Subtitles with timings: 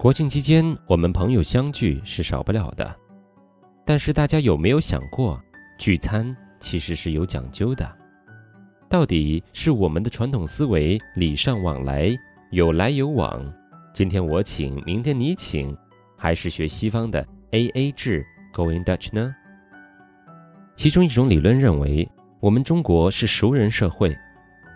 [0.00, 2.96] 国庆期间，我们朋友相聚是少不了的，
[3.84, 5.38] 但是大家有没有想过，
[5.76, 7.86] 聚餐其实是有讲究的？
[8.88, 12.16] 到底是我们的传统思维礼尚往来，
[12.50, 13.44] 有来有往，
[13.92, 15.76] 今天我请，明天你请，
[16.16, 18.24] 还是学西方的 A A 制
[18.54, 19.34] Going Dutch 呢？
[20.76, 22.10] 其中一种理论认为，
[22.40, 24.16] 我们中国是熟人社会，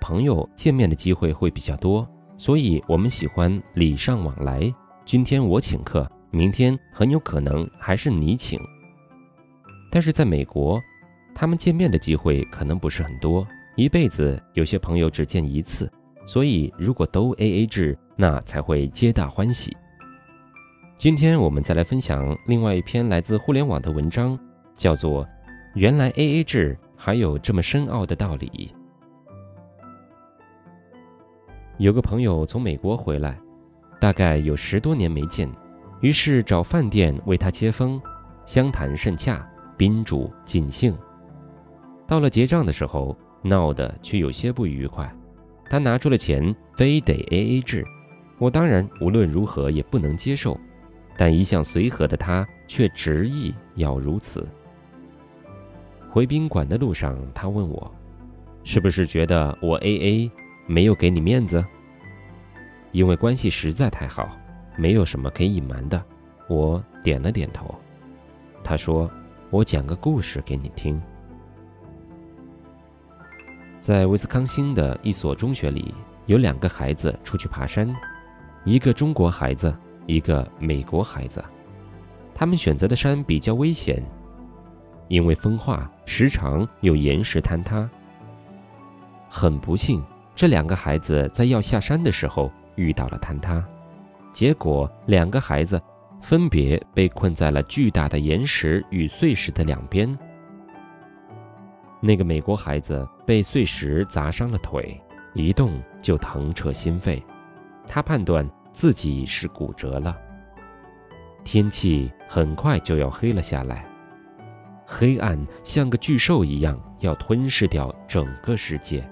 [0.00, 2.08] 朋友见面的机会会比较多，
[2.38, 4.72] 所以我们喜欢礼尚往来。
[5.10, 8.60] 今天我请客，明天很有可能还是你请。
[9.90, 10.80] 但是在美国，
[11.34, 15.90] 他们见面的机会可能不是很多，一辈子有些朋友只见一次，
[16.24, 19.76] 所以如果都 A A 制，那才会皆大欢喜。
[20.96, 24.38] 今天我们再来分享另外一篇来自互联网的文章，
[24.76, 25.24] 叫做
[25.74, 28.46] 《原来 A A 制还有这么深奥的道理》。
[31.78, 33.36] 有个朋友从美国回来。
[34.00, 35.46] 大概有十多年没见，
[36.00, 38.00] 于是找饭店为他接风，
[38.46, 40.96] 相谈甚洽，宾主尽兴。
[42.06, 45.14] 到了结账的时候，闹得却有些不愉快。
[45.68, 47.84] 他拿出了钱，非得 A A 制。
[48.38, 50.58] 我当然无论如何也不能接受，
[51.16, 54.48] 但一向随和的他却执意要如此。
[56.08, 57.94] 回宾馆的路上，他问我，
[58.64, 60.30] 是不是觉得我 A A
[60.66, 61.62] 没有给你面子？
[62.92, 64.36] 因为关系实在太好，
[64.76, 66.02] 没有什么可以隐瞒的，
[66.48, 67.72] 我点了点头。
[68.64, 69.08] 他说
[69.48, 71.00] ：“我讲个故事给你听。
[73.78, 75.94] 在威斯康星的一所中学里，
[76.26, 77.94] 有两个孩子出去爬山，
[78.64, 79.72] 一个中国孩子，
[80.06, 81.44] 一个美国孩子。
[82.34, 84.02] 他们选择的山比较危险，
[85.06, 87.88] 因为风化，时常有岩石坍塌。
[89.28, 90.02] 很不幸，
[90.34, 93.62] 这两个孩子在要下山的时候。”遇到了坍塌，
[94.32, 95.80] 结果两个孩子
[96.22, 100.18] 分别被困在了巨大的岩石与碎石的两边。
[102.00, 104.98] 那个美国孩子被碎石砸伤了腿，
[105.34, 107.22] 一动就疼彻心肺，
[107.86, 110.16] 他判断自己是骨折了。
[111.44, 113.84] 天气很快就要黑了下来，
[114.86, 119.06] 黑暗像个巨兽一样要吞噬掉整个世界。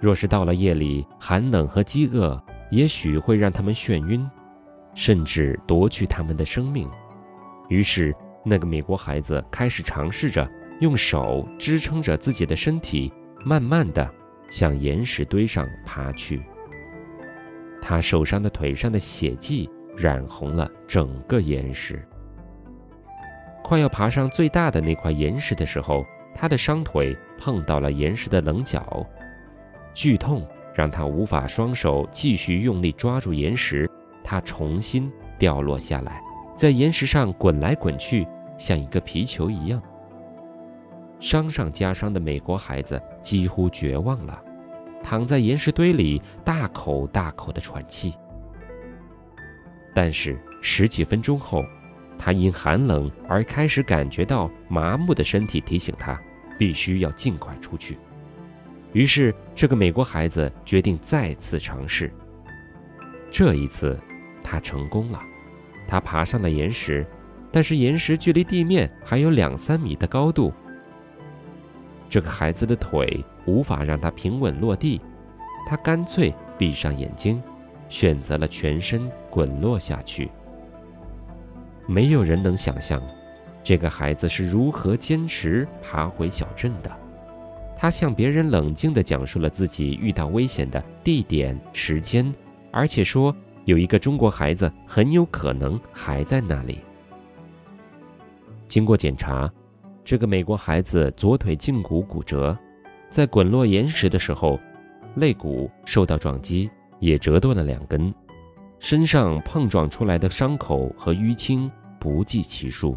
[0.00, 2.40] 若是到了夜里，寒冷和饥饿
[2.70, 4.28] 也许会让他们眩晕，
[4.94, 6.88] 甚至夺去他们的生命。
[7.68, 8.14] 于是，
[8.44, 10.48] 那个美国孩子开始尝试着
[10.80, 13.12] 用手支撑着自己的身体，
[13.44, 14.08] 慢慢地
[14.50, 16.42] 向岩石堆上爬去。
[17.80, 22.06] 他受伤的腿上的血迹染红了整个岩石。
[23.64, 29.04] 快要爬上最大的那块岩石的时候，他的伤腿碰到了岩石的棱角。
[29.96, 33.90] 剧痛让他无法双手继续用力抓住岩石，
[34.22, 36.22] 他重新掉落下来，
[36.54, 39.82] 在岩石上滚来滚去，像一个皮球一样。
[41.18, 44.38] 伤上加伤的美国孩子几乎绝望了，
[45.02, 48.12] 躺在岩石堆里大口大口地喘气。
[49.94, 51.64] 但是十几分钟后，
[52.18, 56.20] 他因寒冷而开始感觉到麻木的身体提醒他，
[56.58, 57.96] 必须要尽快出去。
[58.96, 62.10] 于是，这个美国孩子决定再次尝试。
[63.28, 63.94] 这一次，
[64.42, 65.20] 他成功了。
[65.86, 67.06] 他爬上了岩石，
[67.52, 70.50] 但是岩石距离地面还有两三米的高度。
[72.08, 74.98] 这个孩子的腿无法让他平稳落地，
[75.66, 77.42] 他干脆闭上眼睛，
[77.90, 80.30] 选择了全身滚落下去。
[81.86, 83.02] 没有人能想象，
[83.62, 86.90] 这个孩子是如何坚持爬回小镇的。
[87.78, 92.34] 他向别人冷静地讲述了自己遇到危险的地点、时间，
[92.70, 93.34] 而且说
[93.66, 96.80] 有一个中国孩子很有可能还在那里。
[98.66, 99.52] 经过检查，
[100.04, 102.56] 这个美国孩子左腿胫骨骨折，
[103.10, 104.58] 在滚落岩石的时候，
[105.16, 108.12] 肋骨受到撞击，也折断了两根，
[108.80, 111.70] 身上碰撞出来的伤口和淤青
[112.00, 112.96] 不计其数。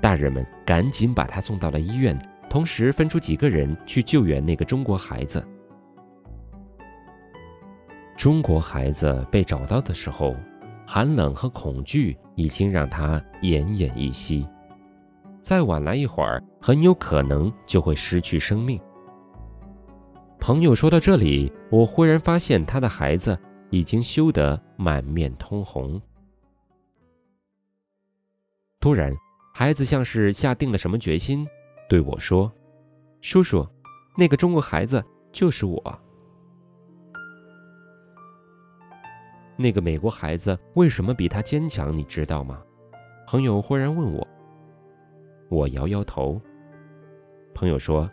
[0.00, 2.18] 大人们赶紧把他送到了医院。
[2.52, 5.42] 同时分出几个人去救援那个中国孩子。
[8.14, 10.36] 中国孩子被找到的时候，
[10.86, 14.46] 寒冷和恐惧已经让他奄奄一息，
[15.40, 18.78] 再晚来一会儿，很有可能就会失去生命。
[20.38, 23.34] 朋友说到这里，我忽然发现他的孩子
[23.70, 25.98] 已经羞得满面通红。
[28.78, 29.10] 突然，
[29.54, 31.48] 孩子像是下定了什么决心。
[31.88, 32.50] 对我说
[33.20, 33.66] ：“叔叔，
[34.16, 35.78] 那个中国孩子就是我。”
[39.56, 41.94] 那个美国孩子为什么比他坚强？
[41.94, 42.60] 你知道吗？
[43.26, 44.26] 朋友忽然问我。
[45.48, 46.40] 我摇摇头。
[47.54, 48.10] 朋友说：“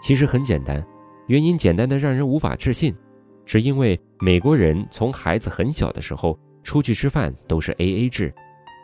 [0.00, 0.84] 其实很简单，
[1.26, 2.96] 原因简单的让人无法置信，
[3.44, 8.32] 只因为美国人从孩子很小的时候出去吃饭都是 A A 制，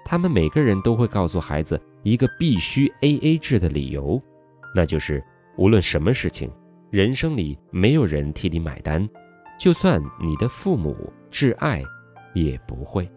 [0.05, 4.23] 他们每个人都会告诉孩子一个必须 A A 制的理由，
[4.75, 5.23] 那就是
[5.57, 6.51] 无论什么事情，
[6.91, 9.09] 人生里没有人替你买单，
[9.59, 10.97] 就算你的父母
[11.31, 11.83] 挚爱，
[12.35, 13.11] 也不会。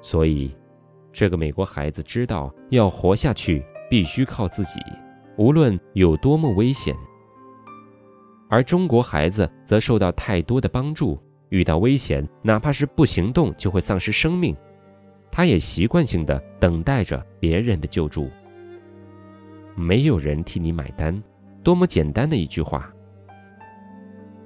[0.00, 0.54] 所以。”
[1.14, 4.80] 这个美国孩子知道，要活下去必须靠自己，
[5.36, 6.96] 无论有多么危险；
[8.48, 14.56] 而中国孩子则受到太多的帮助，遇到危险，哪怕是不行动就会丧失生命，
[15.32, 18.30] 他也习惯性的等待着别人的救助。
[19.74, 21.20] 没有人替你买单，
[21.64, 22.92] 多么简单的一句话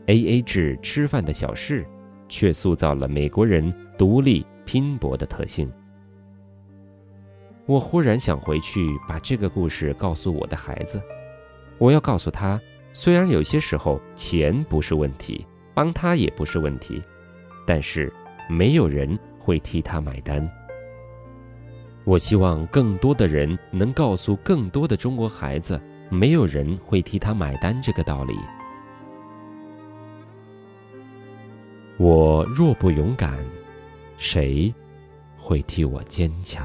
[0.06, 1.84] ！A A 制吃饭的小事，
[2.28, 5.68] 却塑造了美国人独立拼搏的特性。
[7.66, 11.02] 我忽然想回去把这个故事告诉我的孩子，
[11.78, 12.60] 我要告诉他，
[12.92, 15.44] 虽然有些时候钱不是问题，
[15.74, 17.02] 帮他也不是问题，
[17.66, 18.12] 但是
[18.48, 20.48] 没有人会替他买单。
[22.06, 28.38] 我希望更多的人能告诉更多的中国孩子，没有人会替他买单这个道理。
[31.98, 33.44] 我若不勇敢，
[34.18, 34.72] 谁
[35.36, 36.64] 会替我坚强？